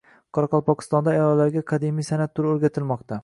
Qoraqalpog‘istonda 0.37 1.13
ayollarga 1.17 1.63
qadimiy 1.73 2.09
san’at 2.11 2.35
turi 2.39 2.53
o‘rgatilmoqda 2.55 3.19